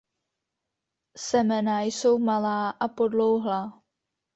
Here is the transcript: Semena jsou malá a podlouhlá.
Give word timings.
Semena 1.25 1.81
jsou 1.83 2.19
malá 2.19 2.69
a 2.69 2.87
podlouhlá. 2.87 3.81